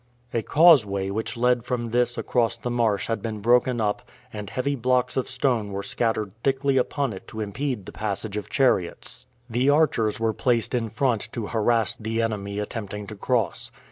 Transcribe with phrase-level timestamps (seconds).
[0.33, 4.01] A causeway which led from this across the marsh had been broken up,
[4.33, 8.49] and heavy blocks of stone were scattered thickly upon it to impede the passage of
[8.49, 9.27] chariots.
[9.47, 13.69] The archers were placed in front to harass the enemy attempting to cross.